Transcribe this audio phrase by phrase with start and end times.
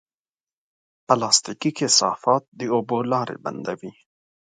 [1.07, 3.91] پلاستيکي کثافات د اوبو لارې بندوي.